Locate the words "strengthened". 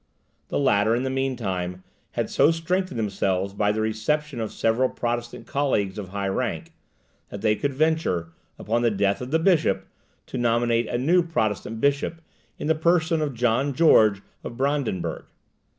2.49-2.97